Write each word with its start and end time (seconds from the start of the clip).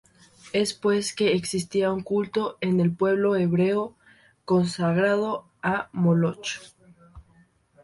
Es 0.51 0.73
pues 0.73 1.13
que 1.13 1.33
existía 1.33 1.91
un 1.93 2.01
culto 2.01 2.57
en 2.59 2.79
el 2.79 2.91
pueblo 2.91 3.35
hebreo 3.35 3.95
consagrado 4.45 5.47
a 5.61 5.89
Moloch. 5.93 6.57